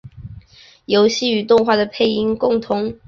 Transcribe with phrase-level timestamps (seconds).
[0.85, 2.97] 游戏与动画的配音共通。